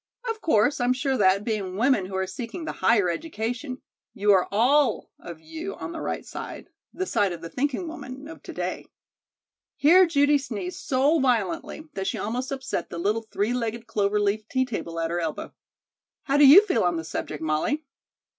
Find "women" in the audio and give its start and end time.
1.77-2.07